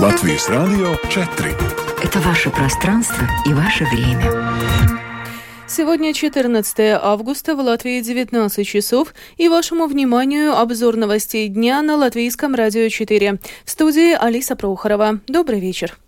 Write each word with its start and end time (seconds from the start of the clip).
Латвийс 0.00 0.48
Радио 0.48 0.96
4. 1.10 1.54
Это 2.02 2.20
ваше 2.20 2.48
пространство 2.48 3.22
и 3.44 3.52
ваше 3.52 3.84
время. 3.84 4.32
Сегодня 5.68 6.14
14 6.14 6.98
августа, 7.02 7.54
в 7.54 7.60
Латвии 7.60 8.00
19 8.00 8.66
часов, 8.66 9.12
и 9.36 9.50
вашему 9.50 9.86
вниманию 9.86 10.56
обзор 10.56 10.96
новостей 10.96 11.48
дня 11.48 11.82
на 11.82 11.96
Латвийском 11.96 12.54
радио 12.54 12.88
4. 12.88 13.40
В 13.66 13.70
студии 13.70 14.14
Алиса 14.14 14.56
Прохорова. 14.56 15.20
Добрый 15.26 15.60
вечер. 15.60 15.98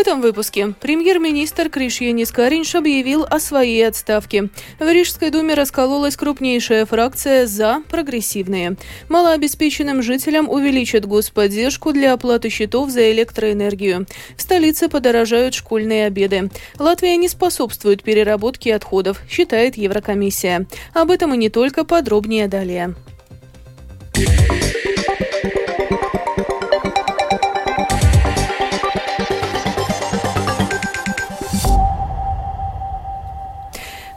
Этом 0.00 0.22
выпуске 0.22 0.72
премьер-министр 0.80 1.68
Кришьянис 1.68 2.30
Каринш 2.30 2.74
объявил 2.74 3.26
о 3.28 3.38
своей 3.38 3.86
отставке. 3.86 4.48
В 4.78 4.90
Рижской 4.90 5.28
думе 5.28 5.52
раскололась 5.52 6.16
крупнейшая 6.16 6.86
фракция 6.86 7.46
«За» 7.46 7.82
прогрессивные. 7.90 8.76
Малообеспеченным 9.10 10.02
жителям 10.02 10.48
увеличат 10.48 11.04
господдержку 11.04 11.92
для 11.92 12.14
оплаты 12.14 12.48
счетов 12.48 12.88
за 12.88 13.12
электроэнергию. 13.12 14.06
В 14.38 14.40
столице 14.40 14.88
подорожают 14.88 15.52
школьные 15.52 16.06
обеды. 16.06 16.50
Латвия 16.78 17.18
не 17.18 17.28
способствует 17.28 18.02
переработке 18.02 18.74
отходов, 18.74 19.20
считает 19.28 19.76
Еврокомиссия. 19.76 20.66
Об 20.94 21.10
этом 21.10 21.34
и 21.34 21.36
не 21.36 21.50
только, 21.50 21.84
подробнее 21.84 22.48
далее. 22.48 22.94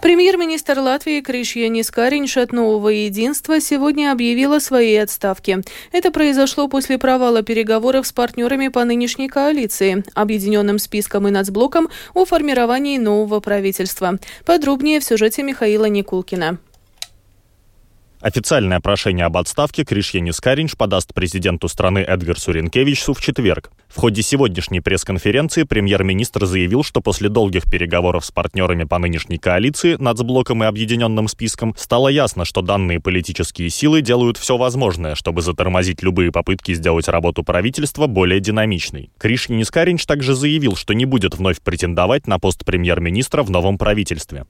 Премьер-министр 0.04 0.80
Латвии 0.80 1.22
Кришьянис 1.22 1.90
Каринш 1.90 2.36
от 2.36 2.52
«Нового 2.52 2.90
единства» 2.90 3.62
сегодня 3.62 4.12
объявил 4.12 4.52
о 4.52 4.60
своей 4.60 5.02
отставке. 5.02 5.62
Это 5.94 6.12
произошло 6.12 6.68
после 6.68 6.98
провала 6.98 7.42
переговоров 7.42 8.06
с 8.06 8.12
партнерами 8.12 8.68
по 8.68 8.84
нынешней 8.84 9.30
коалиции, 9.30 10.04
объединенным 10.14 10.78
списком 10.78 11.30
и 11.30 11.32
нацблоком 11.32 11.88
о 12.14 12.26
формировании 12.26 12.98
нового 12.98 13.40
правительства. 13.40 14.20
Подробнее 14.46 15.00
в 15.00 15.06
сюжете 15.06 15.42
Михаила 15.42 15.86
Никулкина. 15.86 16.58
Официальное 18.24 18.80
прошение 18.80 19.26
об 19.26 19.36
отставке 19.36 19.84
Кришьянис 19.84 20.40
Каринш 20.40 20.78
подаст 20.78 21.14
президенту 21.14 21.68
страны 21.68 22.00
Эдгарсу 22.00 22.54
Ренкевичсу 22.54 23.14
в 23.14 23.20
четверг. 23.20 23.70
В 23.90 24.00
ходе 24.00 24.22
сегодняшней 24.22 24.80
пресс-конференции 24.80 25.64
премьер-министр 25.64 26.46
заявил, 26.46 26.84
что 26.84 27.02
после 27.02 27.28
долгих 27.28 27.70
переговоров 27.70 28.24
с 28.24 28.32
партнерами 28.32 28.86
по 28.86 28.98
нынешней 28.98 29.38
коалиции, 29.40 29.98
нацблоком 30.00 30.64
и 30.64 30.68
объединенным 30.68 31.28
списком, 31.28 31.76
стало 31.78 32.08
ясно, 32.08 32.46
что 32.46 32.62
данные 32.62 33.02
политические 33.02 33.70
силы 33.70 34.02
делают 34.02 34.38
все 34.38 34.56
возможное, 34.56 35.16
чтобы 35.16 35.42
затормозить 35.42 36.02
любые 36.02 36.32
попытки 36.32 36.74
сделать 36.74 37.10
работу 37.10 37.44
правительства 37.44 38.08
более 38.08 38.40
динамичной. 38.40 39.12
Кришни 39.20 39.56
Нискаринч 39.56 40.06
также 40.06 40.34
заявил, 40.34 40.78
что 40.78 40.94
не 40.94 41.04
будет 41.04 41.36
вновь 41.36 41.60
претендовать 41.60 42.26
на 42.26 42.40
пост 42.40 42.64
премьер-министра 42.64 43.44
в 43.44 43.52
новом 43.52 43.78
правительстве. 43.78 44.46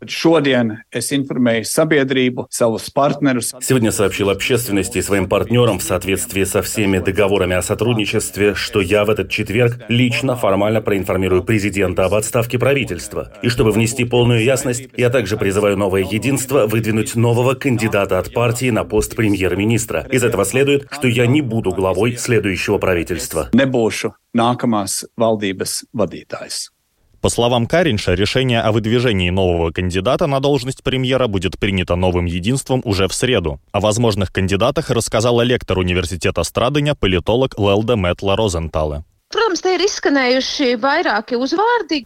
Сегодня 3.65 3.93
сообщил 3.93 4.29
общественности 4.29 4.97
и 4.97 5.01
своим 5.01 5.29
партнерам 5.29 5.79
в 5.79 5.83
соответствии 5.83 6.43
со 6.43 6.61
всеми 6.61 6.99
договорами 6.99 7.55
о 7.55 7.61
сотрудничестве, 7.61 8.55
что 8.55 8.81
я 8.81 9.05
в 9.05 9.09
этот 9.09 9.29
четверг 9.29 9.79
лично 9.87 10.35
формально 10.35 10.81
проинформирую 10.81 11.45
президента 11.45 12.03
об 12.03 12.13
отставке 12.13 12.59
правительства. 12.59 13.31
И 13.41 13.47
чтобы 13.47 13.71
внести 13.71 14.03
полную 14.03 14.43
ясность, 14.43 14.89
я 14.97 15.09
также 15.09 15.37
призываю 15.37 15.77
новое 15.77 16.03
единство 16.03 16.67
выдвинуть 16.67 17.15
нового 17.15 17.53
кандидата 17.53 18.19
от 18.19 18.33
партии 18.33 18.69
на 18.69 18.83
пост 18.83 19.15
премьер-министра. 19.15 20.05
Из 20.11 20.25
этого 20.25 20.43
следует, 20.43 20.89
что 20.91 21.07
я 21.07 21.25
не 21.25 21.41
буду 21.41 21.71
главой 21.71 22.17
следующего 22.17 22.79
правительства. 22.79 23.47
По 27.23 27.29
словам 27.29 27.67
Каринша, 27.67 28.15
решение 28.15 28.59
о 28.59 28.73
выдвижении 28.73 29.29
нового 29.29 29.71
кандидата 29.71 30.27
на 30.27 30.41
должность 30.41 30.83
премьера 30.83 31.27
будет 31.27 31.57
принято 31.57 31.95
новым 31.95 32.25
единством 32.25 32.81
уже 32.83 33.07
в 33.07 33.13
среду. 33.13 33.61
О 33.71 33.79
возможных 33.79 34.33
кандидатах 34.33 34.89
рассказала 34.89 35.41
лектор 35.41 35.79
университета 35.79 36.43
Страдыня, 36.43 36.95
политолог 36.95 37.57
Лелда 37.57 37.95
Метла 37.95 38.35
Розентале. 38.35 39.05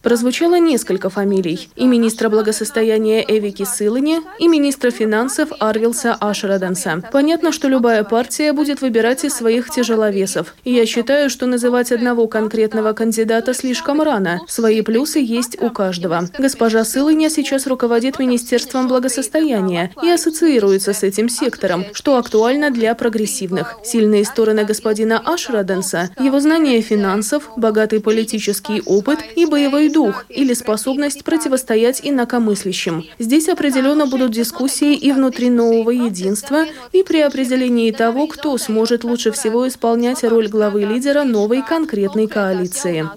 Прозвучало 0.02 0.58
несколько 0.58 1.10
фамилий. 1.10 1.68
И 1.76 1.84
министра 1.86 2.30
благосостояния 2.30 3.22
Эвики 3.22 3.64
Сылани, 3.64 4.20
и 4.38 4.48
министра 4.48 4.90
финансов 4.90 5.50
Арвилса 5.60 6.14
Ашраданса. 6.14 7.02
Понятно, 7.12 7.52
что 7.52 7.68
любая 7.68 8.02
партия 8.02 8.54
будет 8.54 8.80
выбирать 8.80 9.24
из 9.24 9.34
своих 9.34 9.68
тяжеловесов. 9.68 10.54
И 10.64 10.72
я 10.72 10.86
считаю, 10.86 11.28
что 11.28 11.44
называть 11.44 11.92
одного 11.92 12.28
конкретного 12.28 12.94
кандидата 12.94 13.52
слишком 13.52 14.00
рано. 14.00 14.40
Свои 14.48 14.80
плюсы 14.80 15.18
есть 15.18 15.60
у 15.60 15.68
каждого. 15.68 16.30
Госпожа 16.38 16.82
Сыланя 16.82 17.28
сейчас 17.28 17.66
руководит 17.66 18.18
Министерством 18.18 18.88
благосостояния 18.88 19.92
и 20.02 20.08
ассоциируется 20.08 20.94
с 20.94 21.02
этим 21.02 21.28
сектором, 21.28 21.84
что 21.92 22.16
актуально 22.16 22.70
для 22.70 22.94
прогрессивных. 22.94 23.76
Сильные 23.84 24.24
стороны 24.24 24.64
господина 24.64 25.18
Ашраданса, 25.18 26.08
его 26.18 26.40
знания 26.40 26.80
финансов, 26.80 27.17
финансов, 27.18 27.50
богатый 27.56 28.00
политический 28.00 28.80
опыт 28.86 29.18
и 29.34 29.44
боевой 29.46 29.88
дух 29.88 30.24
или 30.28 30.54
способность 30.54 31.24
противостоять 31.24 32.00
инакомыслящим. 32.04 33.04
Здесь 33.18 33.48
определенно 33.48 34.06
будут 34.06 34.30
дискуссии 34.30 34.94
и 34.94 35.12
внутри 35.12 35.50
нового 35.50 35.90
единства, 35.90 36.64
и 36.92 37.02
при 37.02 37.20
определении 37.20 37.90
того, 37.90 38.26
кто 38.28 38.56
сможет 38.56 39.04
лучше 39.04 39.32
всего 39.32 39.66
исполнять 39.66 40.22
роль 40.22 40.48
главы 40.48 40.84
лидера 40.84 41.24
новой 41.24 41.62
конкретной 41.62 42.28
коалиции. 42.28 43.08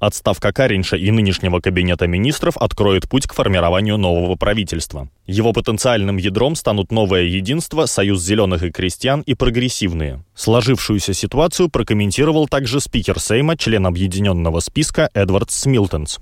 Отставка 0.00 0.50
Каринша 0.50 0.96
и 0.96 1.10
нынешнего 1.10 1.60
кабинета 1.60 2.06
министров 2.06 2.56
откроет 2.56 3.06
путь 3.06 3.26
к 3.26 3.34
формированию 3.34 3.98
нового 3.98 4.34
правительства. 4.34 5.10
Его 5.26 5.52
потенциальным 5.52 6.16
ядром 6.16 6.56
станут 6.56 6.90
новое 6.90 7.24
единство, 7.24 7.84
союз 7.84 8.22
зеленых 8.22 8.62
и 8.62 8.70
крестьян 8.70 9.20
и 9.20 9.34
прогрессивные. 9.34 10.24
Сложившуюся 10.34 11.12
ситуацию 11.12 11.68
прокомментировал 11.68 12.48
также 12.48 12.80
спикер 12.80 13.20
Сейма, 13.20 13.58
член 13.58 13.86
объединенного 13.86 14.60
списка 14.60 15.10
Эдвард 15.12 15.50
Смилтонс. 15.50 16.18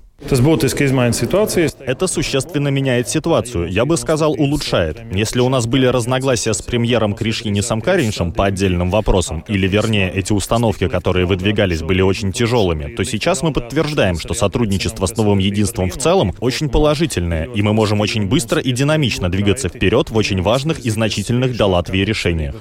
Это 1.79 2.07
существенно 2.07 2.67
меняет 2.67 3.09
ситуацию. 3.09 3.69
Я 3.69 3.85
бы 3.85 3.97
сказал, 3.97 4.33
улучшает. 4.33 4.97
Если 5.11 5.39
у 5.39 5.49
нас 5.49 5.65
были 5.65 5.85
разногласия 5.85 6.53
с 6.53 6.61
премьером 6.61 7.13
Кришьянисом 7.13 7.81
Кариншем 7.81 8.31
по 8.31 8.45
отдельным 8.45 8.89
вопросам, 8.89 9.43
или 9.47 9.67
вернее, 9.67 10.11
эти 10.11 10.33
установки, 10.33 10.87
которые 10.87 11.25
выдвигались, 11.25 11.81
были 11.81 12.01
очень 12.01 12.31
тяжелыми, 12.31 12.95
то 12.95 13.03
сейчас 13.03 13.41
мы 13.43 13.53
подтверждаем, 13.53 14.19
что 14.19 14.33
сотрудничество 14.33 15.05
с 15.05 15.15
новым 15.15 15.39
единством 15.39 15.89
в 15.89 15.97
целом 15.97 16.33
очень 16.39 16.69
положительное, 16.69 17.45
и 17.45 17.61
мы 17.61 17.73
можем 17.73 18.01
очень 18.01 18.27
быстро 18.27 18.61
и 18.61 18.71
динамично 18.71 19.29
двигаться 19.29 19.69
вперед 19.69 20.09
в 20.09 20.17
очень 20.17 20.41
важных 20.41 20.79
и 20.79 20.89
значительных 20.89 21.53
для 21.53 21.65
Латвии 21.65 21.99
решениях. 21.99 22.55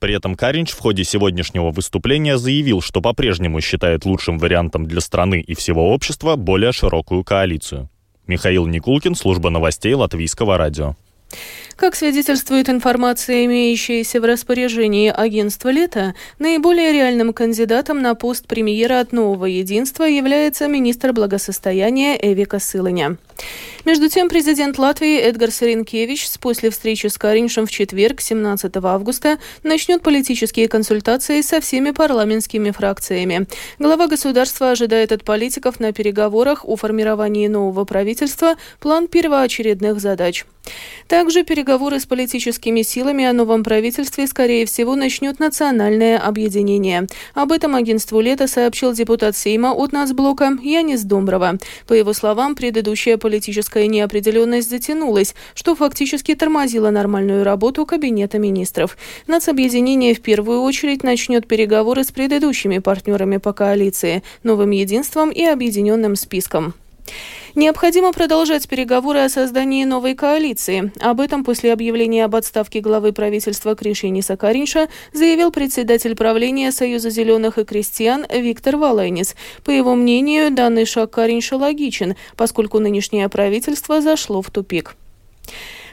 При 0.00 0.14
этом 0.14 0.34
Каринч 0.34 0.70
в 0.70 0.78
ходе 0.78 1.04
сегодняшнего 1.04 1.70
выступления 1.70 2.38
заявил, 2.38 2.80
что 2.80 3.02
по-прежнему 3.02 3.60
считает 3.60 4.06
лучшим 4.06 4.38
вариантом 4.38 4.86
для 4.86 5.00
страны 5.02 5.44
и 5.46 5.54
всего 5.54 5.92
общества 5.92 6.36
более 6.36 6.72
широкую 6.72 7.22
коалицию. 7.22 7.90
Михаил 8.26 8.66
Никулкин, 8.66 9.14
служба 9.14 9.50
новостей 9.50 9.92
Латвийского 9.92 10.56
радио. 10.56 10.96
Как 11.76 11.94
свидетельствует 11.94 12.68
информация, 12.68 13.44
имеющаяся 13.44 14.20
в 14.20 14.24
распоряжении 14.24 15.10
агентства 15.10 15.68
«Лето», 15.68 16.14
наиболее 16.38 16.92
реальным 16.92 17.32
кандидатом 17.32 18.02
на 18.02 18.14
пост 18.14 18.46
премьера 18.46 19.00
от 19.00 19.12
нового 19.12 19.46
единства 19.46 20.04
является 20.04 20.66
министр 20.66 21.12
благосостояния 21.12 22.18
Эвика 22.20 22.58
Сылыня. 22.58 23.16
Между 23.84 24.10
тем, 24.10 24.28
президент 24.28 24.78
Латвии 24.78 25.18
Эдгар 25.18 25.50
Саренкевич 25.50 26.28
после 26.40 26.70
встречи 26.70 27.06
с 27.06 27.16
Кариншем 27.16 27.66
в 27.66 27.70
четверг, 27.70 28.20
17 28.20 28.76
августа, 28.76 29.38
начнет 29.62 30.02
политические 30.02 30.68
консультации 30.68 31.40
со 31.40 31.60
всеми 31.60 31.90
парламентскими 31.90 32.72
фракциями. 32.72 33.46
Глава 33.78 34.06
государства 34.06 34.72
ожидает 34.72 35.12
от 35.12 35.24
политиков 35.24 35.80
на 35.80 35.92
переговорах 35.92 36.68
о 36.68 36.76
формировании 36.76 37.48
нового 37.48 37.84
правительства 37.84 38.56
план 38.80 39.08
первоочередных 39.08 39.98
задач. 39.98 40.44
Также 41.08 41.42
переговоры 41.42 41.98
с 42.00 42.06
политическими 42.06 42.82
силами 42.82 43.24
о 43.24 43.32
новом 43.32 43.64
правительстве, 43.64 44.26
скорее 44.26 44.66
всего, 44.66 44.94
начнет 44.94 45.40
национальное 45.40 46.18
объединение. 46.18 47.06
Об 47.34 47.50
этом 47.50 47.74
агентству 47.74 48.20
«Лето» 48.20 48.46
сообщил 48.46 48.92
депутат 48.92 49.36
Сейма 49.36 49.72
от 49.72 49.92
Нацблока 49.92 50.58
Янис 50.62 51.02
Домброва. 51.02 51.58
По 51.86 51.94
его 51.94 52.12
словам, 52.12 52.54
предыдущая 52.54 53.16
политическая 53.16 53.29
политическая 53.30 53.86
неопределенность 53.86 54.68
затянулась, 54.68 55.36
что 55.54 55.76
фактически 55.76 56.34
тормозило 56.34 56.90
нормальную 56.90 57.44
работу 57.44 57.86
Кабинета 57.86 58.40
министров. 58.40 58.96
Нацобъединение 59.28 60.14
в 60.14 60.20
первую 60.20 60.62
очередь 60.62 61.04
начнет 61.04 61.46
переговоры 61.46 62.02
с 62.02 62.10
предыдущими 62.10 62.78
партнерами 62.78 63.36
по 63.36 63.52
коалиции, 63.52 64.24
новым 64.42 64.72
единством 64.72 65.30
и 65.30 65.44
объединенным 65.44 66.16
списком. 66.16 66.74
Необходимо 67.54 68.12
продолжать 68.12 68.68
переговоры 68.68 69.20
о 69.20 69.28
создании 69.28 69.84
новой 69.84 70.14
коалиции. 70.14 70.92
Об 71.00 71.20
этом 71.20 71.44
после 71.44 71.72
объявления 71.72 72.24
об 72.24 72.36
отставке 72.36 72.80
главы 72.80 73.12
правительства 73.12 73.74
Кришиниса 73.74 74.36
Каринша 74.36 74.88
заявил 75.12 75.50
председатель 75.50 76.14
правления 76.14 76.70
Союза 76.70 77.10
зеленых 77.10 77.58
и 77.58 77.64
крестьян 77.64 78.24
Виктор 78.30 78.76
Валайнис. 78.76 79.34
По 79.64 79.70
его 79.70 79.96
мнению, 79.96 80.52
данный 80.52 80.86
шаг 80.86 81.10
Каринша 81.10 81.56
логичен, 81.56 82.14
поскольку 82.36 82.78
нынешнее 82.78 83.28
правительство 83.28 84.00
зашло 84.00 84.42
в 84.42 84.50
тупик. 84.50 84.94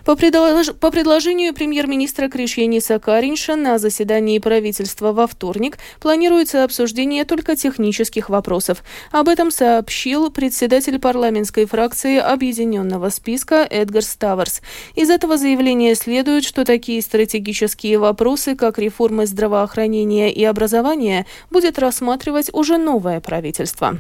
По, 0.07 0.15
предлож... 0.15 0.73
по 0.79 0.89
предложению 0.89 1.53
премьер-министра 1.53 2.29
Кришьяниса 2.29 2.97
Каринша 2.97 3.57
на 3.57 3.77
заседании 3.77 4.39
правительства 4.39 5.11
во 5.11 5.27
вторник 5.27 5.77
планируется 5.99 6.63
обсуждение 6.63 7.25
только 7.25 7.57
технических 7.57 8.29
вопросов. 8.29 8.85
Об 9.11 9.27
этом 9.27 9.51
сообщил 9.51 10.31
председатель 10.31 10.97
парламентской 10.97 11.65
фракции 11.65 12.19
Объединенного 12.19 13.09
списка 13.09 13.67
Эдгар 13.69 14.01
Ставарс. 14.01 14.61
Из 14.95 15.09
этого 15.09 15.35
заявления 15.35 15.93
следует, 15.93 16.45
что 16.45 16.63
такие 16.63 17.01
стратегические 17.01 17.97
вопросы, 17.97 18.55
как 18.55 18.79
реформы 18.79 19.25
здравоохранения 19.25 20.31
и 20.31 20.41
образования, 20.45 21.25
будет 21.51 21.77
рассматривать 21.79 22.49
уже 22.53 22.77
новое 22.77 23.19
правительство. 23.19 23.99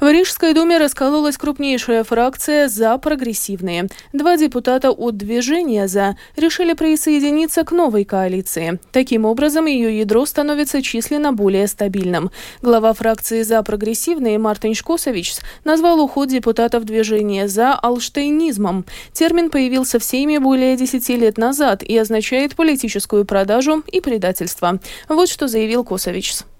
В 0.00 0.10
Рижской 0.10 0.52
думе 0.52 0.78
раскололась 0.78 1.36
крупнейшая 1.36 2.02
фракция 2.02 2.66
«За 2.68 2.98
прогрессивные». 2.98 3.86
Два 4.12 4.36
депутата 4.36 4.90
от 4.90 5.16
движения 5.16 5.86
«За» 5.86 6.16
решили 6.36 6.72
присоединиться 6.72 7.62
к 7.62 7.70
новой 7.70 8.04
коалиции. 8.04 8.80
Таким 8.90 9.24
образом, 9.24 9.66
ее 9.66 9.96
ядро 10.00 10.26
становится 10.26 10.82
численно 10.82 11.32
более 11.32 11.68
стабильным. 11.68 12.32
Глава 12.62 12.94
фракции 12.94 13.42
«За 13.42 13.62
прогрессивные» 13.62 14.38
Мартин 14.38 14.74
Шкосович 14.74 15.36
назвал 15.64 16.00
уход 16.00 16.28
депутатов 16.28 16.84
движения 16.84 17.46
«За» 17.46 17.74
алштейнизмом. 17.74 18.84
Термин 19.12 19.50
появился 19.50 20.00
в 20.00 20.04
Сейме 20.04 20.40
более 20.40 20.76
10 20.76 21.08
лет 21.10 21.38
назад 21.38 21.82
и 21.82 21.96
означает 21.96 22.56
политическую 22.56 23.24
продажу 23.24 23.84
и 23.86 24.00
предательство. 24.00 24.80
Вот 25.08 25.28
что 25.28 25.46
заявил 25.46 25.84
Косович. 25.84 26.51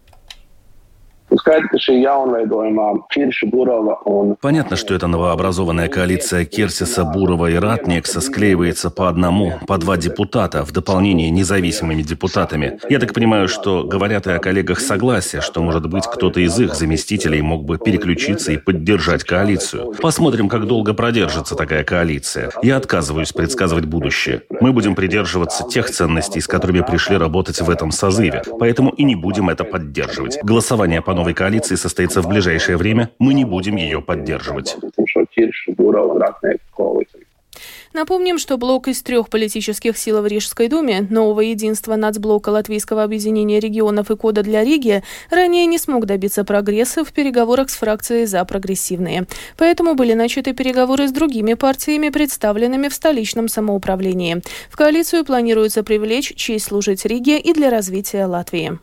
Понятно, 4.40 4.76
что 4.76 4.94
эта 4.94 5.06
новообразованная 5.06 5.88
коалиция 5.88 6.44
Керсиса, 6.44 7.04
Бурова 7.04 7.50
и 7.50 7.54
Ратникса 7.54 8.20
склеивается 8.20 8.90
по 8.90 9.08
одному, 9.08 9.54
по 9.66 9.78
два 9.78 9.96
депутата, 9.96 10.64
в 10.64 10.72
дополнение 10.72 11.30
независимыми 11.30 12.02
депутатами. 12.02 12.78
Я 12.88 12.98
так 12.98 13.14
понимаю, 13.14 13.48
что 13.48 13.84
говорят 13.84 14.26
и 14.26 14.30
о 14.32 14.38
коллегах 14.38 14.80
согласия, 14.80 15.40
что, 15.40 15.62
может 15.62 15.88
быть, 15.88 16.06
кто-то 16.06 16.40
из 16.40 16.58
их 16.58 16.74
заместителей 16.74 17.40
мог 17.40 17.64
бы 17.64 17.78
переключиться 17.78 18.52
и 18.52 18.58
поддержать 18.58 19.24
коалицию. 19.24 19.94
Посмотрим, 20.00 20.48
как 20.48 20.66
долго 20.66 20.94
продержится 20.94 21.54
такая 21.54 21.84
коалиция. 21.84 22.50
Я 22.62 22.76
отказываюсь 22.76 23.32
предсказывать 23.32 23.86
будущее. 23.86 24.42
Мы 24.60 24.72
будем 24.72 24.94
придерживаться 24.94 25.64
тех 25.64 25.90
ценностей, 25.90 26.40
с 26.40 26.46
которыми 26.46 26.80
пришли 26.80 27.16
работать 27.16 27.60
в 27.60 27.70
этом 27.70 27.90
созыве, 27.90 28.42
поэтому 28.58 28.90
и 28.90 29.04
не 29.04 29.14
будем 29.14 29.48
это 29.48 29.64
поддерживать. 29.64 30.38
Голосование 30.42 31.00
по 31.00 31.14
новой 31.22 31.34
коалиции 31.34 31.76
состоится 31.76 32.20
в 32.20 32.26
ближайшее 32.26 32.76
время, 32.76 33.10
мы 33.20 33.32
не 33.32 33.44
будем 33.44 33.76
ее 33.76 34.02
поддерживать. 34.02 34.76
Напомним, 37.92 38.38
что 38.38 38.56
блок 38.56 38.88
из 38.88 39.02
трех 39.02 39.28
политических 39.28 39.96
сил 39.96 40.20
в 40.20 40.26
Рижской 40.26 40.66
думе, 40.66 41.06
нового 41.08 41.42
единства 41.42 41.94
нацблока 41.94 42.48
Латвийского 42.48 43.04
объединения 43.04 43.60
регионов 43.60 44.10
и 44.10 44.16
кода 44.16 44.42
для 44.42 44.64
Риги, 44.64 45.04
ранее 45.30 45.66
не 45.66 45.78
смог 45.78 46.06
добиться 46.06 46.42
прогресса 46.42 47.04
в 47.04 47.12
переговорах 47.12 47.70
с 47.70 47.76
фракцией 47.76 48.26
«За 48.26 48.44
прогрессивные». 48.44 49.28
Поэтому 49.56 49.94
были 49.94 50.14
начаты 50.14 50.54
переговоры 50.54 51.06
с 51.06 51.12
другими 51.12 51.54
партиями, 51.54 52.08
представленными 52.08 52.88
в 52.88 52.94
столичном 52.94 53.46
самоуправлении. 53.46 54.42
В 54.70 54.76
коалицию 54.76 55.24
планируется 55.24 55.84
привлечь 55.84 56.34
честь 56.34 56.64
служить 56.64 57.04
Риге 57.04 57.38
и 57.38 57.52
для 57.52 57.70
развития 57.70 58.24
Латвии. 58.24 58.80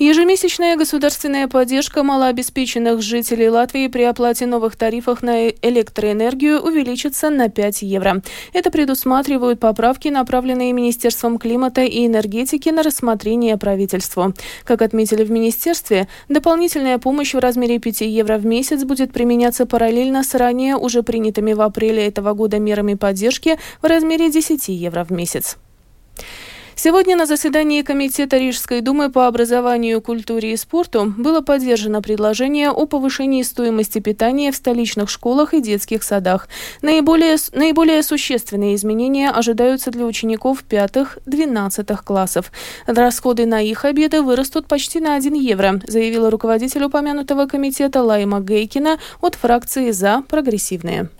Ежемесячная 0.00 0.78
государственная 0.78 1.46
поддержка 1.46 2.02
малообеспеченных 2.02 3.02
жителей 3.02 3.50
Латвии 3.50 3.86
при 3.86 4.04
оплате 4.04 4.46
новых 4.46 4.74
тарифов 4.74 5.20
на 5.20 5.50
электроэнергию 5.50 6.58
увеличится 6.58 7.28
на 7.28 7.50
5 7.50 7.82
евро. 7.82 8.22
Это 8.54 8.70
предусматривают 8.70 9.60
поправки, 9.60 10.08
направленные 10.08 10.72
Министерством 10.72 11.36
климата 11.36 11.82
и 11.82 12.06
энергетики 12.06 12.70
на 12.70 12.82
рассмотрение 12.82 13.58
правительству. 13.58 14.32
Как 14.64 14.80
отметили 14.80 15.22
в 15.22 15.30
Министерстве, 15.30 16.08
дополнительная 16.30 16.96
помощь 16.96 17.34
в 17.34 17.38
размере 17.38 17.78
5 17.78 18.00
евро 18.00 18.38
в 18.38 18.46
месяц 18.46 18.84
будет 18.84 19.12
применяться 19.12 19.66
параллельно 19.66 20.24
с 20.24 20.34
ранее 20.34 20.76
уже 20.76 21.02
принятыми 21.02 21.52
в 21.52 21.60
апреле 21.60 22.06
этого 22.06 22.32
года 22.32 22.58
мерами 22.58 22.94
поддержки 22.94 23.58
в 23.82 23.84
размере 23.84 24.30
10 24.30 24.66
евро 24.68 25.04
в 25.04 25.10
месяц. 25.10 25.58
Сегодня 26.82 27.14
на 27.14 27.26
заседании 27.26 27.82
Комитета 27.82 28.38
Рижской 28.38 28.80
думы 28.80 29.10
по 29.10 29.26
образованию, 29.26 30.00
культуре 30.00 30.54
и 30.54 30.56
спорту 30.56 31.12
было 31.18 31.42
поддержано 31.42 32.00
предложение 32.00 32.70
о 32.70 32.86
повышении 32.86 33.42
стоимости 33.42 33.98
питания 33.98 34.50
в 34.50 34.56
столичных 34.56 35.10
школах 35.10 35.52
и 35.52 35.60
детских 35.60 36.02
садах. 36.02 36.48
Наиболее, 36.80 37.36
наиболее 37.52 38.02
существенные 38.02 38.76
изменения 38.76 39.28
ожидаются 39.28 39.90
для 39.90 40.06
учеников 40.06 40.64
5-12 40.66 41.98
классов. 42.02 42.50
Расходы 42.86 43.44
на 43.44 43.60
их 43.60 43.84
обеды 43.84 44.22
вырастут 44.22 44.66
почти 44.66 45.00
на 45.00 45.16
1 45.16 45.34
евро, 45.34 45.82
заявила 45.86 46.30
руководитель 46.30 46.84
упомянутого 46.84 47.44
комитета 47.44 48.02
Лайма 48.02 48.40
Гейкина 48.40 48.98
от 49.20 49.34
фракции 49.34 49.90
«За 49.90 50.22
прогрессивные». 50.26 51.10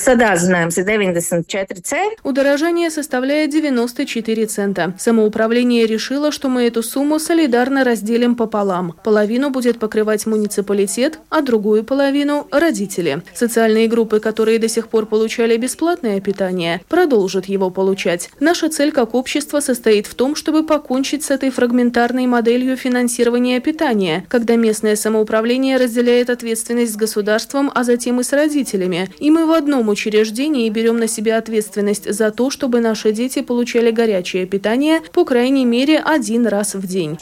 Содержанное 0.00 0.70
94 0.70 1.80
цента. 1.82 2.16
Удорожание 2.24 2.88
составляет 2.88 3.50
94 3.50 4.46
цента. 4.46 4.94
Самоуправление 4.98 5.86
решило, 5.86 6.32
что 6.32 6.48
мы 6.48 6.66
эту 6.66 6.82
сумму 6.82 7.18
солидарно 7.18 7.84
разделим 7.84 8.34
пополам. 8.34 8.94
Половину 9.04 9.50
будет 9.50 9.78
покрывать 9.78 10.24
муниципалитет, 10.24 11.18
а 11.28 11.42
другую 11.42 11.84
половину– 11.84 12.48
родители. 12.50 13.22
Социальные 13.34 13.88
группы, 13.88 14.20
которые 14.20 14.58
до 14.58 14.68
сих 14.68 14.88
пор 14.88 15.04
получали 15.04 15.58
бесплатное 15.58 16.18
питание, 16.22 16.80
продолжат 16.88 17.44
его 17.44 17.68
получать. 17.68 18.30
Наша 18.40 18.70
цель 18.70 18.92
как 18.92 19.14
общества 19.14 19.60
состоит 19.60 20.06
в 20.06 20.14
том, 20.14 20.34
чтобы 20.34 20.64
покончить 20.64 21.24
с 21.24 21.30
этой 21.30 21.50
фрагментарной 21.50 22.26
моделью 22.26 22.78
финансирования 22.78 23.60
питания, 23.60 24.24
когда 24.28 24.56
местное 24.56 24.96
самоуправление 24.96 25.76
разделяет 25.76 26.30
ответственность 26.30 26.94
с 26.94 26.96
государством, 26.96 27.70
а 27.74 27.84
затем 27.84 28.18
и 28.18 28.22
с 28.22 28.32
родителями. 28.32 29.10
И 29.18 29.30
мы 29.30 29.44
в 29.44 29.52
одном 29.52 29.89
учреждении 29.90 30.66
и 30.66 30.70
берем 30.70 30.98
на 30.98 31.06
себя 31.06 31.38
ответственность 31.38 32.12
за 32.12 32.30
то, 32.30 32.50
чтобы 32.50 32.80
наши 32.80 33.12
дети 33.12 33.42
получали 33.42 33.90
горячее 33.90 34.46
питание 34.46 35.00
по 35.12 35.24
крайней 35.24 35.64
мере 35.64 35.98
один 35.98 36.46
раз 36.46 36.74
в 36.74 36.86
день. 36.86 37.16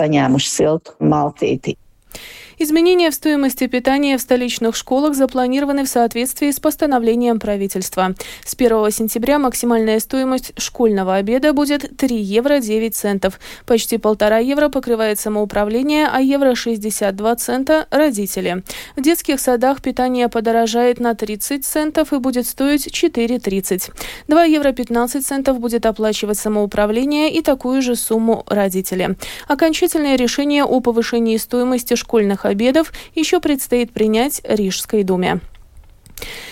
Изменения 2.61 3.13
в 3.13 3.15
стоимости 3.15 3.69
питания 3.69 4.19
в 4.19 4.21
столичных 4.21 4.75
школах 4.75 5.15
запланированы 5.15 5.85
в 5.85 5.89
соответствии 5.89 6.51
с 6.51 6.59
постановлением 6.59 7.39
правительства. 7.39 8.17
С 8.45 8.55
1 8.55 8.91
сентября 8.91 9.39
максимальная 9.39 10.01
стоимость 10.01 10.53
школьного 10.61 11.15
обеда 11.15 11.53
будет 11.53 11.97
3 11.97 12.17
евро 12.17 12.59
9 12.59 12.97
центов. 12.97 13.39
Почти 13.65 13.97
полтора 13.97 14.39
евро 14.39 14.71
покрывает 14.71 15.21
самоуправление, 15.21 16.09
а 16.13 16.21
евро 16.21 16.57
62 16.57 17.37
цента– 17.37 17.87
родители. 17.93 18.65
В 18.97 19.03
детских 19.03 19.39
садах 19.39 19.81
питание 19.81 20.29
подорожает 20.29 20.99
на 20.99 21.15
30 21.15 21.65
центов 21.65 22.13
и 22.13 22.19
будет 22.19 22.49
стоить 22.49 22.89
4,30. 22.89 23.93
2 24.27 24.45
евро 24.45 24.73
15 24.73 25.25
центов 25.25 25.61
будет 25.61 25.87
оплачивать 25.87 26.39
самоуправление 26.39 27.33
и 27.33 27.41
такую 27.41 27.83
же 27.83 27.95
сумму 27.95 28.43
родители. 28.49 29.17
Окончательное 29.47 30.17
решение 30.17 30.65
о 30.65 30.81
повышении 30.81 31.37
стоимости 31.37 31.95
школьных 31.95 32.48
обедов 32.49 32.93
еще 33.15 33.41
предстоит 33.41 33.93
принять 33.93 34.41
Рижской 34.45 35.05
думе. 35.05 35.41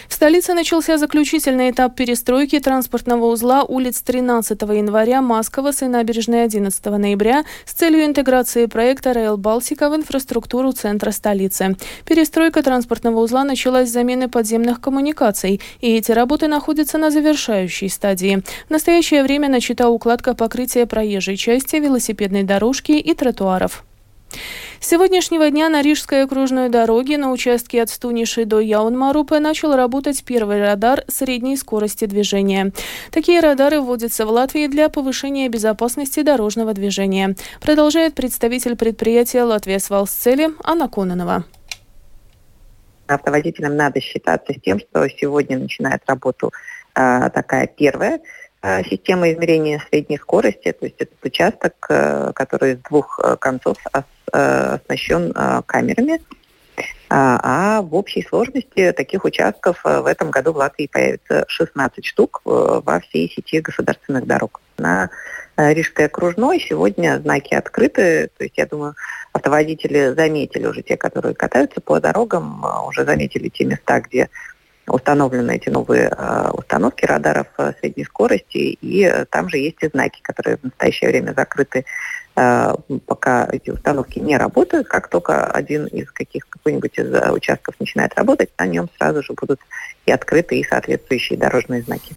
В 0.09 0.15
столице 0.15 0.55
начался 0.55 0.99
заключительный 0.99 1.71
этап 1.71 1.97
перестройки 1.97 2.59
транспортного 2.61 3.27
узла 3.27 3.65
улиц 3.65 4.01
13 4.03 4.61
января 4.63 5.21
Масковас 5.21 5.83
и 5.83 5.87
набережной 5.87 6.45
11 6.45 6.85
ноября 6.85 7.45
с 7.65 7.73
целью 7.73 8.05
интеграции 8.05 8.67
проекта 8.67 9.11
Rail 9.11 9.37
Балтика 9.37 9.91
в 9.91 9.97
инфраструктуру 9.97 10.73
центра 10.73 11.11
столицы. 11.11 11.77
Перестройка 12.05 12.63
транспортного 12.63 13.21
узла 13.21 13.45
началась 13.45 13.89
с 13.89 13.93
замены 13.93 14.29
подземных 14.29 14.81
коммуникаций, 14.81 15.61
и 15.81 15.97
эти 15.97 16.13
работы 16.13 16.47
находятся 16.47 16.99
на 16.99 17.11
завершающей 17.11 17.89
стадии. 17.89 18.43
В 18.69 18.71
настоящее 18.71 19.23
время 19.23 19.49
начата 19.49 19.89
укладка 19.89 20.35
покрытия 20.35 20.87
проезжей 20.87 21.37
части, 21.37 21.77
велосипедной 21.77 22.45
дорожки 22.45 22.93
и 22.93 23.15
тротуаров. 23.15 23.85
С 24.81 24.89
сегодняшнего 24.89 25.51
дня 25.51 25.69
на 25.69 25.83
Рижской 25.83 26.23
окружной 26.23 26.69
дороге 26.69 27.19
на 27.19 27.33
участке 27.33 27.83
от 27.83 27.91
Стуниши 27.91 28.45
до 28.45 28.61
Яунмарупе 28.61 29.39
начал 29.39 29.75
работать 29.75 30.23
первый 30.25 30.61
радар 30.61 31.05
средней 31.09 31.57
скорости 31.57 32.05
движения. 32.05 32.73
Такие 33.11 33.41
радары 33.41 33.81
вводятся 33.81 34.27
в 34.27 34.31
Латвии 34.31 34.67
для 34.67 34.89
повышения 34.89 35.49
безопасности 35.49 36.23
дорожного 36.23 36.73
движения, 36.75 37.35
продолжает 37.61 38.15
представитель 38.15 38.77
предприятия 38.77 39.43
«Латвия 39.43 39.79
Свалсцели» 39.79 40.51
Анна 40.63 40.89
Кононова. 40.89 41.45
Автоводителям 43.07 43.77
надо 43.77 44.01
считаться 44.01 44.53
с 44.53 44.61
тем, 44.61 44.81
что 44.81 45.09
сегодня 45.09 45.59
начинает 45.59 46.03
работу 46.07 46.53
э, 46.95 47.31
такая 47.31 47.67
первая 47.69 48.21
система 48.89 49.33
измерения 49.33 49.83
средней 49.89 50.19
скорости, 50.19 50.73
то 50.73 50.87
есть 50.87 50.97
этот 50.99 51.25
участок, 51.25 51.75
э, 51.89 52.33
который 52.35 52.77
с 52.77 52.79
двух 52.79 53.21
э, 53.23 53.37
концов 53.37 53.77
оснащен 54.33 55.33
камерами, 55.67 56.21
а 57.09 57.81
в 57.83 57.95
общей 57.95 58.23
сложности 58.23 58.93
таких 58.93 59.25
участков 59.25 59.83
в 59.85 60.05
этом 60.07 60.31
году 60.31 60.53
в 60.53 60.57
Латвии 60.57 60.91
появится 60.93 61.45
16 61.47 62.05
штук 62.05 62.41
во 62.45 63.01
всей 63.01 63.31
сети 63.31 63.61
государственных 63.61 64.27
дорог. 64.27 64.61
На 64.77 65.11
Рижской 65.57 66.07
окружной 66.07 66.61
сегодня 66.61 67.21
знаки 67.21 67.55
открыты, 67.55 68.31
то 68.37 68.45
есть 68.45 68.59
я 68.59 68.67
думаю, 68.67 68.95
автоводители 69.33 70.13
заметили 70.15 70.67
уже 70.67 70.83
те, 70.83 70.97
которые 70.97 71.35
катаются 71.35 71.81
по 71.81 72.01
дорогам, 72.01 72.65
уже 72.87 73.05
заметили 73.05 73.49
те 73.49 73.65
места, 73.65 74.01
где 74.01 74.29
установлены 74.87 75.57
эти 75.57 75.69
новые 75.69 76.09
э, 76.09 76.51
установки 76.53 77.05
радаров 77.05 77.49
э, 77.59 77.73
средней 77.81 78.05
скорости, 78.05 78.57
и 78.81 79.03
э, 79.05 79.25
там 79.27 79.49
же 79.49 79.59
есть 79.59 79.83
и 79.83 79.89
знаки, 79.89 80.21
которые 80.23 80.59
в 80.59 80.65
настоящее 80.65 81.11
время 81.11 81.33
закрыты, 81.37 81.85
пока 83.07 83.49
эти 83.51 83.71
установки 83.71 84.19
не 84.19 84.37
работают. 84.37 84.89
Как 84.89 85.09
только 85.09 85.47
один 85.47 85.87
из 85.87 86.11
каких 86.11 86.47
какой-нибудь 86.47 86.99
из 86.99 87.33
участков 87.33 87.77
начинает 87.81 88.15
работать, 88.15 88.51
на 88.59 88.67
нем 88.67 88.91
сразу 88.99 89.23
же 89.23 89.33
будут 89.33 89.59
и 90.05 90.13
открыты 90.13 90.59
и 90.59 90.65
соответствующие 90.65 91.39
дорожные 91.39 91.81
знаки. 91.81 92.15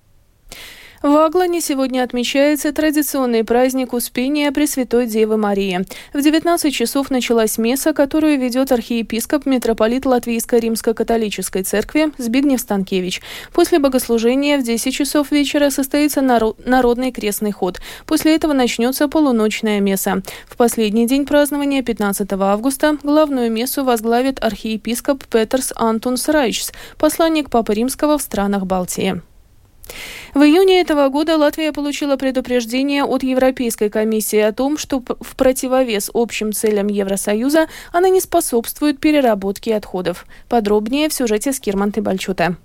В 1.02 1.16
Аглане 1.16 1.62
сегодня 1.62 2.04
отмечается 2.04 2.74
традиционный 2.74 3.46
праздник 3.46 3.94
Успения 3.94 4.52
Пресвятой 4.52 5.08
Девы 5.08 5.38
Марии. 5.38 5.86
В 6.14 6.22
19 6.22 6.76
часов 6.76 7.10
началась 7.10 7.58
месса, 7.58 7.94
которую 7.94 8.38
ведет 8.38 8.74
архиепископ 8.74 9.46
митрополит 9.46 10.06
Латвийской 10.06 10.60
римско-католической 10.60 11.64
церкви 11.64 12.12
Збигнев 12.18 12.60
Станкевич. 12.60 13.22
После 13.54 13.80
богослужения 13.80 14.58
в 14.58 14.64
10 14.64 14.94
часов 14.94 15.32
вечера 15.32 15.70
состоится 15.70 16.22
народный 16.22 17.14
крестный 17.14 17.54
ход. 17.54 17.80
После 18.06 18.36
этого 18.36 18.52
начнется 18.52 19.08
полуночная 19.08 19.80
месса. 19.80 20.22
В 20.50 20.58
последний 20.58 21.08
день 21.08 21.26
празднования, 21.26 21.82
15 21.82 22.30
августа, 22.34 22.98
главную 23.04 23.50
мессу 23.50 23.86
возглавит 23.86 24.44
архиепископ 24.44 25.24
Петерс 25.28 25.72
Антунс 25.78 26.28
Райчс, 26.28 26.74
посланник 26.98 27.50
Папы 27.50 27.74
Римского 27.74 28.18
в 28.18 28.22
странах 28.22 28.66
Балтии. 28.66 29.22
В 30.34 30.42
июне 30.42 30.82
этого 30.82 31.10
года 31.10 31.38
Латвия 31.38 31.72
получила 31.74 32.16
предупреждение 32.16 33.04
от 33.04 33.24
Европейской 33.24 33.90
комиссии 33.90 34.40
о 34.40 34.54
том, 34.54 34.78
что 34.78 35.04
в 35.20 35.36
противовес 35.36 36.12
общим 36.14 36.54
целям 36.54 36.88
Евросоюза 36.88 37.68
она 37.92 38.10
не 38.10 38.22
способствует 38.22 39.00
переработке 39.00 39.76
отходов. 39.76 40.26
Подробнее 40.48 41.10
в 41.10 41.14
сюжете 41.14 41.52
с 41.52 41.60
Кирмантой 41.60 42.04
Бальчута. 42.04 42.58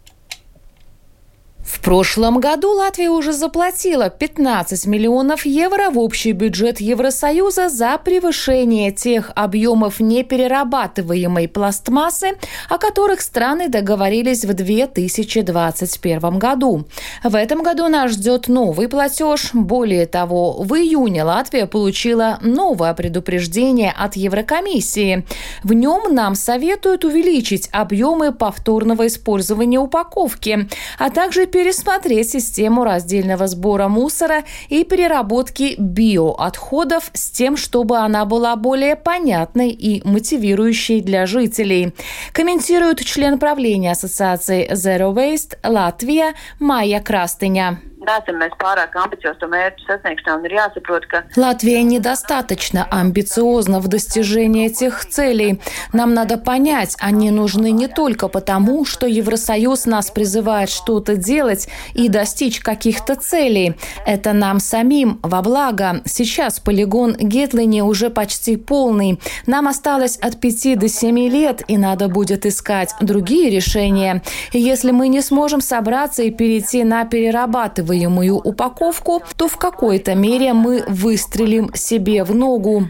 В 1.64 1.80
прошлом 1.80 2.40
году 2.40 2.73
Латвия 2.73 3.09
уже 3.09 3.33
заплатила 3.33 4.11
15 4.11 4.87
миллионов 4.87 5.47
евро 5.47 5.88
в 5.88 5.99
общий 5.99 6.33
бюджет 6.33 6.78
Евросоюза 6.78 7.71
за 7.71 7.97
превышение 7.97 8.92
тех 8.92 9.30
объемов 9.35 9.99
неперерабатываемой 9.99 11.49
пластмассы, 11.49 12.33
о 12.68 12.76
которых 12.76 13.23
страны 13.23 13.71
договорились 13.71 14.44
в 14.44 14.52
2021 14.52 16.38
году. 16.38 16.85
В 17.23 17.35
этом 17.35 17.62
году 17.62 17.88
нас 17.88 18.12
ждет 18.12 18.49
новый 18.49 18.87
платеж. 18.88 19.50
Более 19.54 20.04
того, 20.04 20.62
в 20.62 20.75
июне 20.75 21.25
Латвия 21.25 21.66
получила 21.66 22.38
новое 22.42 22.92
предупреждение 22.92 23.90
от 23.90 24.16
Еврокомиссии. 24.16 25.25
В 25.62 25.73
нем 25.73 26.14
нам 26.14 26.35
советуют 26.35 27.06
увеличить 27.06 27.71
объемы 27.73 28.33
повторного 28.33 29.06
использования 29.06 29.78
упаковки, 29.78 30.68
а 30.99 31.09
также 31.09 31.47
пересмотреть 31.54 32.30
систему 32.30 32.82
раздельного 32.82 33.46
сбора 33.46 33.87
мусора 33.87 34.42
и 34.70 34.82
переработки 34.82 35.76
биоотходов 35.78 37.12
с 37.12 37.30
тем, 37.30 37.56
чтобы 37.56 37.99
она 37.99 38.25
была 38.25 38.56
более 38.56 38.96
понятной 38.96 39.70
и 39.70 40.02
мотивирующей 40.04 41.00
для 41.00 41.26
жителей. 41.26 41.94
Комментирует 42.32 43.04
член 43.04 43.38
правления 43.38 43.92
Ассоциации 43.92 44.68
Zero 44.73 45.14
Waste 45.14 45.56
Латвия 45.62 46.34
Майя 46.58 47.00
Крастыня 47.00 47.78
neesam 48.04 48.38
mēs 48.40 48.54
pārāk 48.61 48.94
ambiciozi 49.00 49.40
to 49.40 49.49
mērķu 49.50 49.87
sasniegšanā, 49.88 50.44
ir 50.46 50.54
jāsaprot, 50.58 51.06
ka... 51.08 51.23
Латвия 51.37 51.82
недостаточно 51.82 52.87
амбициозна 52.90 53.80
в 53.80 53.88
достижении 53.88 54.66
этих 54.66 55.06
целей. 55.06 55.61
Нам 55.92 56.14
надо 56.14 56.37
понять, 56.38 56.96
они 57.00 57.30
нужны 57.30 57.70
не 57.70 57.88
только 57.88 58.28
потому, 58.28 58.84
что 58.84 59.06
Евросоюз 59.06 59.87
нас 59.87 60.11
призывает 60.11 60.70
что-то 60.70 61.16
делать 61.16 61.68
и 61.94 62.08
достичь 62.08 62.61
каких-то 62.61 63.14
целей. 63.16 63.76
Это 64.06 64.32
нам 64.32 64.61
самим 64.61 65.18
во 65.23 65.42
благо. 65.42 66.02
Сейчас 66.04 66.61
полигон 66.61 67.14
Гетлини 67.16 67.80
уже 67.80 68.11
почти 68.11 68.56
полный. 68.56 69.20
Нам 69.46 69.68
осталось 69.68 70.16
от 70.16 70.40
5 70.40 70.78
до 70.78 70.88
7 70.88 71.18
лет, 71.28 71.62
и 71.68 71.78
надо 71.78 72.08
будет 72.08 72.46
искать 72.46 72.94
другие 73.00 73.50
решения. 73.50 74.23
И 74.52 74.58
если 74.61 74.90
мы 74.90 75.08
не 75.08 75.20
сможем 75.20 75.61
собраться 75.61 76.23
и 76.23 76.30
перейти 76.30 76.84
на 76.84 77.04
перерабатывание 77.04 77.93
требуемую 77.94 78.36
упаковку, 78.36 79.22
то 79.36 79.48
в 79.48 79.56
какой-то 79.56 80.14
мере 80.14 80.52
мы 80.52 80.84
выстрелим 80.88 81.72
себе 81.74 82.24
в 82.24 82.34
ногу. 82.34 82.88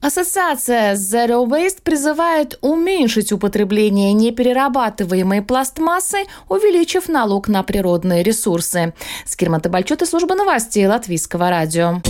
Ассоциация 0.00 0.94
Zero 0.94 1.46
Waste 1.46 1.82
призывает 1.82 2.58
уменьшить 2.62 3.32
употребление 3.32 4.12
неперерабатываемой 4.12 5.42
пластмассы, 5.42 6.24
увеличив 6.48 7.08
налог 7.08 7.48
на 7.48 7.62
природные 7.62 8.22
ресурсы. 8.22 8.94
Скирман 9.24 9.60
Табальчут 9.60 10.02
и 10.02 10.06
служба 10.06 10.34
новостей 10.34 10.86
Латвийского 10.86 11.50
радио. 11.50 12.00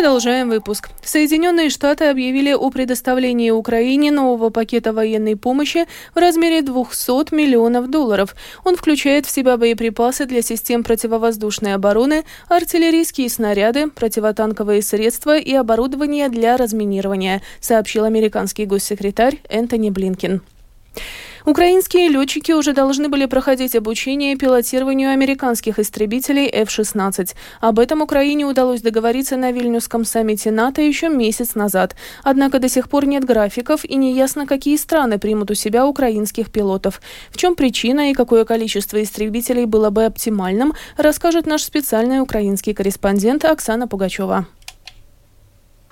Продолжаем 0.00 0.48
выпуск. 0.48 0.88
Соединенные 1.04 1.68
Штаты 1.68 2.06
объявили 2.06 2.54
о 2.54 2.70
предоставлении 2.70 3.50
Украине 3.50 4.10
нового 4.10 4.48
пакета 4.48 4.94
военной 4.94 5.36
помощи 5.36 5.84
в 6.14 6.18
размере 6.18 6.62
200 6.62 7.34
миллионов 7.34 7.90
долларов. 7.90 8.34
Он 8.64 8.76
включает 8.76 9.26
в 9.26 9.30
себя 9.30 9.58
боеприпасы 9.58 10.24
для 10.24 10.40
систем 10.40 10.84
противовоздушной 10.84 11.74
обороны, 11.74 12.24
артиллерийские 12.48 13.28
снаряды, 13.28 13.88
противотанковые 13.88 14.80
средства 14.80 15.36
и 15.36 15.52
оборудование 15.52 16.30
для 16.30 16.56
разминирования, 16.56 17.42
сообщил 17.60 18.04
американский 18.04 18.64
госсекретарь 18.64 19.42
Энтони 19.50 19.90
Блинкин. 19.90 20.40
Украинские 21.46 22.08
летчики 22.08 22.52
уже 22.52 22.72
должны 22.72 23.08
были 23.08 23.24
проходить 23.24 23.74
обучение 23.74 24.36
пилотированию 24.36 25.10
американских 25.10 25.78
истребителей 25.78 26.46
F-16. 26.46 27.34
Об 27.60 27.78
этом 27.78 28.02
Украине 28.02 28.44
удалось 28.44 28.82
договориться 28.82 29.36
на 29.36 29.50
Вильнюсском 29.50 30.04
саммите 30.04 30.50
НАТО 30.50 30.82
еще 30.82 31.08
месяц 31.08 31.54
назад. 31.54 31.96
Однако 32.22 32.58
до 32.58 32.68
сих 32.68 32.88
пор 32.90 33.06
нет 33.06 33.24
графиков 33.24 33.84
и 33.84 33.96
неясно, 33.96 34.46
какие 34.46 34.76
страны 34.76 35.18
примут 35.18 35.50
у 35.50 35.54
себя 35.54 35.86
украинских 35.86 36.52
пилотов. 36.52 37.00
В 37.30 37.38
чем 37.38 37.54
причина 37.54 38.10
и 38.10 38.14
какое 38.14 38.44
количество 38.44 39.02
истребителей 39.02 39.64
было 39.64 39.90
бы 39.90 40.04
оптимальным, 40.04 40.74
расскажет 40.96 41.46
наш 41.46 41.62
специальный 41.62 42.20
украинский 42.20 42.74
корреспондент 42.74 43.44
Оксана 43.44 43.88
Пугачева. 43.88 44.46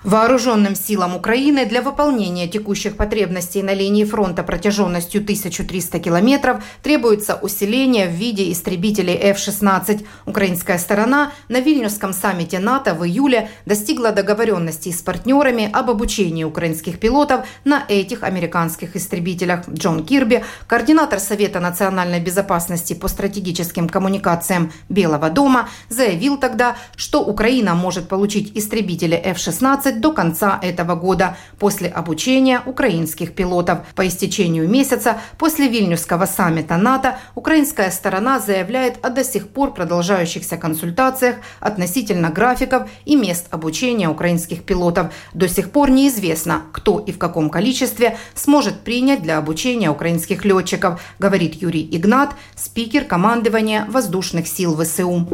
Вооруженным 0.03 0.75
силам 0.75 1.17
Украины 1.17 1.65
для 1.65 1.81
выполнения 1.81 2.47
текущих 2.47 2.95
потребностей 2.95 3.61
на 3.61 3.73
линии 3.73 4.05
фронта 4.05 4.43
протяженностью 4.43 5.19
1300 5.19 5.99
километров 5.99 6.63
требуется 6.81 7.35
усиление 7.35 8.07
в 8.07 8.11
виде 8.11 8.49
истребителей 8.49 9.15
F-16. 9.15 10.05
Украинская 10.25 10.77
сторона 10.77 11.33
на 11.49 11.59
Вильнюсском 11.59 12.13
саммите 12.13 12.59
НАТО 12.59 12.93
в 12.93 13.05
июле 13.05 13.49
достигла 13.65 14.13
договоренности 14.13 14.89
с 14.89 15.01
партнерами 15.01 15.69
об 15.73 15.89
обучении 15.89 16.45
украинских 16.45 16.97
пилотов 16.97 17.45
на 17.65 17.83
этих 17.89 18.23
американских 18.23 18.95
истребителях. 18.95 19.67
Джон 19.67 20.05
Кирби, 20.05 20.45
координатор 20.67 21.19
Совета 21.19 21.59
национальной 21.59 22.21
безопасности 22.21 22.93
по 22.93 23.09
стратегическим 23.09 23.89
коммуникациям 23.89 24.71
Белого 24.87 25.29
дома, 25.29 25.67
заявил 25.89 26.37
тогда, 26.37 26.77
что 26.95 27.21
Украина 27.21 27.75
может 27.75 28.07
получить 28.07 28.55
истребители 28.55 29.15
F-16 29.15 29.88
F-16 29.89 29.99
до 29.99 30.11
конца 30.11 30.59
этого 30.61 30.95
года 30.95 31.37
после 31.57 31.89
обучения 31.89 32.61
украинских 32.65 33.33
пилотов. 33.33 33.79
По 33.95 34.07
истечению 34.07 34.69
месяца 34.69 35.17
после 35.37 35.67
Вильнюсского 35.67 36.25
саммита 36.25 36.77
НАТО 36.77 37.17
украинская 37.35 37.91
сторона 37.91 38.39
заявляет 38.39 39.03
о 39.03 39.09
до 39.09 39.23
сих 39.23 39.49
пор 39.49 39.73
продолжающихся 39.73 40.57
консультациях 40.57 41.37
относительно 41.59 42.29
графиков 42.29 42.89
и 43.05 43.15
мест 43.15 43.47
обучения 43.51 44.09
украинских 44.09 44.63
пилотов. 44.63 45.07
До 45.33 45.47
сих 45.47 45.71
пор 45.71 45.89
неизвестно, 45.89 46.63
кто 46.71 46.99
и 46.99 47.11
в 47.11 47.17
каком 47.17 47.49
количестве 47.49 48.17
сможет 48.35 48.81
принять 48.81 49.21
для 49.21 49.37
обучения 49.37 49.89
украинских 49.89 50.45
летчиков, 50.45 51.01
говорит 51.19 51.55
Юрий 51.55 51.87
Игнат, 51.91 52.31
спикер 52.55 53.05
командования 53.05 53.85
воздушных 53.89 54.47
сил 54.47 54.77
ВСУ. 54.81 55.27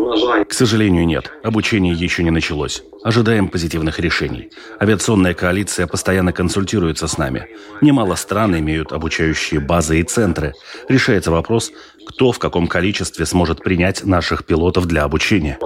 К 0.47 0.53
сожалению, 0.53 1.05
нет. 1.05 1.31
Обучение 1.43 1.93
еще 1.93 2.23
не 2.23 2.31
началось. 2.31 2.83
Ожидаем 3.03 3.49
позитивных 3.49 3.99
решений. 3.99 4.44
Авиационная 4.79 5.33
коалиция 5.33 5.87
постоянно 5.87 6.33
консультируется 6.33 7.07
с 7.07 7.17
нами. 7.17 7.47
Немало 7.81 8.15
стран 8.15 8.57
имеют 8.59 8.91
обучающие 8.91 9.59
базы 9.59 9.99
и 9.99 10.03
центры. 10.03 10.53
Решается 10.89 11.31
вопрос, 11.31 11.71
кто 12.05 12.31
в 12.31 12.39
каком 12.39 12.67
количестве 12.67 13.25
сможет 13.25 13.63
принять 13.63 14.05
наших 14.05 14.45
пилотов 14.45 14.85
для 14.85 15.03
обучения. 15.03 15.57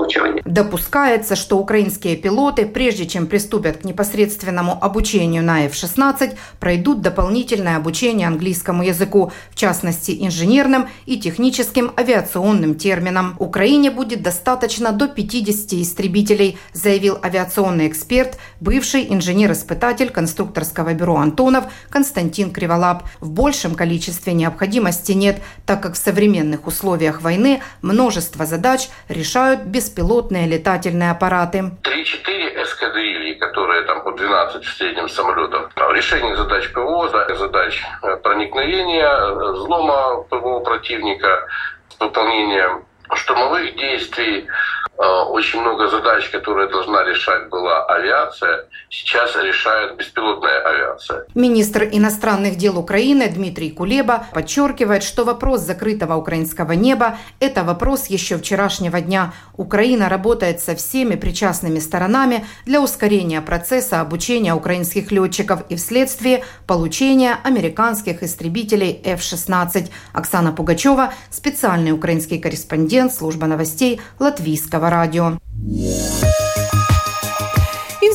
Допускается, 0.45 1.35
что 1.35 1.59
украинские 1.59 2.15
пилоты, 2.15 2.65
прежде 2.65 3.05
чем 3.05 3.27
приступят 3.27 3.77
к 3.77 3.83
непосредственному 3.83 4.83
обучению 4.83 5.43
на 5.43 5.65
F-16, 5.65 6.35
пройдут 6.59 7.01
дополнительное 7.01 7.77
обучение 7.77 8.27
английскому 8.27 8.83
языку, 8.83 9.31
в 9.51 9.55
частности 9.55 10.17
инженерным 10.19 10.87
и 11.05 11.19
техническим 11.19 11.91
авиационным 11.95 12.75
терминам. 12.75 13.35
Украине 13.37 13.91
будет 13.91 14.23
достаточно 14.23 14.91
до 14.91 15.07
50 15.07 15.73
истребителей, 15.73 16.57
заявил 16.73 17.19
авиационный 17.21 17.87
эксперт, 17.87 18.37
бывший 18.59 19.13
инженер-испытатель 19.13 20.09
конструкторского 20.09 20.93
бюро 20.93 21.17
«Антонов» 21.17 21.65
Константин 21.89 22.51
Криволап. 22.51 23.03
В 23.19 23.29
большем 23.29 23.75
количестве 23.75 24.33
необходимости 24.33 25.11
нет, 25.11 25.41
так 25.65 25.81
как 25.81 25.93
в 25.93 25.97
современных 26.29 26.67
условиях 26.67 27.21
войны 27.21 27.61
множество 27.81 28.45
задач 28.45 28.89
решают 29.07 29.61
беспилотные 29.61 30.47
летательные 30.47 31.11
аппараты. 31.11 31.71
3-4 31.83 32.63
эскадрильи, 32.63 33.33
которые 33.33 33.81
там 33.83 34.03
по 34.03 34.11
12 34.11 34.63
в 34.63 34.77
среднем 34.77 35.09
самолетов. 35.09 35.71
Решение 35.91 36.35
задач 36.35 36.71
ПВО, 36.71 37.09
задач 37.35 37.81
э, 38.03 38.15
проникновения, 38.17 39.07
э, 39.07 39.51
взлома 39.53 40.23
ПВО 40.29 40.59
противника, 40.59 41.47
выполнение 41.99 42.83
штурмовых 43.15 43.75
действий, 43.75 44.47
очень 45.05 45.61
много 45.61 45.87
задач, 45.87 46.29
которые 46.29 46.69
должна 46.69 47.03
решать 47.05 47.49
была 47.49 47.85
авиация, 47.85 48.65
сейчас 48.89 49.33
решает 49.37 49.95
беспилотная 49.95 50.59
авиация. 50.61 51.25
Министр 51.35 51.83
иностранных 51.83 52.57
дел 52.57 52.77
Украины 52.77 53.29
Дмитрий 53.29 53.71
Кулеба 53.71 54.25
подчеркивает, 54.33 55.03
что 55.03 55.23
вопрос 55.23 55.61
закрытого 55.61 56.15
украинского 56.15 56.73
неба– 56.73 57.17
это 57.39 57.63
вопрос 57.63 58.07
еще 58.07 58.37
вчерашнего 58.37 58.99
дня. 58.99 59.33
Украина 59.55 60.09
работает 60.09 60.59
со 60.59 60.75
всеми 60.75 61.15
причастными 61.15 61.79
сторонами 61.79 62.45
для 62.65 62.81
ускорения 62.81 63.41
процесса 63.41 64.01
обучения 64.01 64.53
украинских 64.53 65.11
летчиков 65.11 65.61
и 65.69 65.77
вследствие 65.77 66.43
получения 66.67 67.37
американских 67.43 68.21
истребителей 68.21 69.01
F-16. 69.05 69.89
Оксана 70.11 70.51
Пугачева, 70.51 71.13
специальный 71.29 71.93
украинский 71.93 72.39
корреспондент 72.39 73.13
служба 73.13 73.47
новостей 73.47 74.01
Латвийского 74.19 74.88
радио. 74.89 75.37
В 75.53 76.08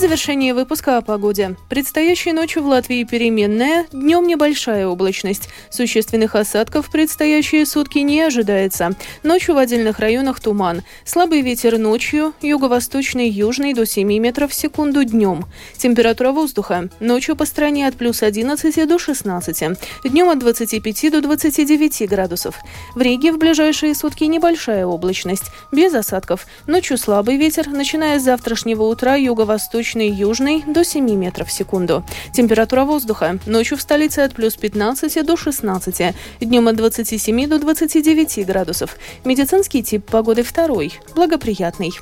завершении 0.04 0.52
выпуска 0.52 0.98
о 0.98 1.00
погоде. 1.00 1.56
Предстоящей 1.70 2.32
ночью 2.32 2.62
в 2.62 2.66
Латвии 2.66 3.04
переменная, 3.04 3.86
днем 3.90 4.26
небольшая 4.26 4.86
облачность. 4.86 5.48
Существенных 5.70 6.34
осадков 6.34 6.88
в 6.88 6.90
предстоящие 6.90 7.64
сутки 7.64 8.00
не 8.00 8.20
ожидается. 8.20 8.94
Ночью 9.22 9.54
в 9.54 9.58
отдельных 9.58 10.00
районах 10.00 10.40
туман. 10.40 10.82
Слабый 11.06 11.40
ветер 11.40 11.78
ночью, 11.78 12.34
юго-восточный, 12.42 13.30
южный 13.30 13.72
до 13.72 13.86
7 13.86 14.06
метров 14.18 14.50
в 14.50 14.54
секунду 14.54 15.04
днем. 15.04 15.46
Температура 15.78 16.32
воздуха. 16.32 16.90
Ночью 17.00 17.34
по 17.34 17.46
стране 17.46 17.88
от 17.88 17.94
плюс 17.94 18.22
11 18.22 18.86
до 18.86 18.98
16. 18.98 19.64
Днем 20.04 20.28
от 20.28 20.38
25 20.38 21.12
до 21.12 21.22
29 21.22 22.10
градусов. 22.10 22.56
В 22.94 23.00
Риге 23.00 23.32
в 23.32 23.38
ближайшие 23.38 23.94
сутки 23.94 24.24
небольшая 24.24 24.84
облачность, 24.84 25.44
без 25.72 25.94
осадков. 25.94 26.46
Ночью 26.66 26.98
слабый 26.98 27.38
ветер, 27.38 27.68
начиная 27.68 28.20
с 28.20 28.22
завтрашнего 28.22 28.82
утра 28.82 29.14
юго-восточный 29.14 29.93
восточный 29.94 30.08
и 30.08 30.12
южный 30.12 30.64
до 30.66 30.84
7 30.84 31.14
метров 31.14 31.48
в 31.48 31.52
секунду. 31.52 32.04
Температура 32.32 32.84
воздуха. 32.84 33.38
Ночью 33.46 33.76
в 33.76 33.80
столице 33.80 34.20
от 34.20 34.34
плюс 34.34 34.56
15 34.56 35.24
до 35.24 35.36
16. 35.36 36.14
Днем 36.40 36.68
от 36.68 36.76
27 36.76 37.48
до 37.48 37.58
29 37.58 38.46
градусов. 38.46 38.96
Медицинский 39.24 39.82
тип 39.82 40.04
погоды 40.04 40.42
второй. 40.42 40.98
Благоприятный. 41.14 41.92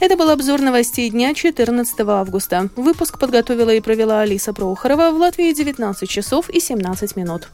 Это 0.00 0.16
был 0.16 0.30
обзор 0.30 0.60
новостей 0.60 1.10
дня 1.10 1.34
14 1.34 2.00
августа. 2.00 2.68
Выпуск 2.76 3.18
подготовила 3.18 3.70
и 3.70 3.80
провела 3.80 4.22
Алиса 4.22 4.52
Прохорова. 4.52 5.10
В 5.10 5.16
Латвии 5.16 5.52
19 5.52 6.08
часов 6.08 6.50
и 6.50 6.60
17 6.60 7.16
минут. 7.16 7.48